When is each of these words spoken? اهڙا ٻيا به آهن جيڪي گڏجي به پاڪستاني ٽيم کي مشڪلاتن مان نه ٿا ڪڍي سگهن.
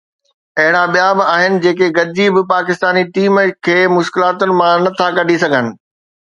اهڙا 0.59 0.83
ٻيا 0.93 1.09
به 1.17 1.23
آهن 1.35 1.53
جيڪي 1.65 1.87
گڏجي 1.97 2.25
به 2.33 2.41
پاڪستاني 2.53 3.03
ٽيم 3.19 3.33
کي 3.69 3.77
مشڪلاتن 3.97 4.49
مان 4.63 4.75
نه 4.85 4.89
ٿا 4.99 5.07
ڪڍي 5.21 5.37
سگهن. 5.47 5.65